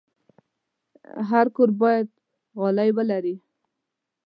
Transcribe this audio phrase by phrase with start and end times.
[1.29, 2.07] هر کور باید
[2.59, 3.35] غالۍ ولري.